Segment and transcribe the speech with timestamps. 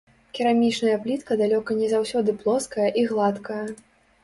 [0.37, 3.63] Керамічная плітка далёка не заўсёды плоская і гладкая.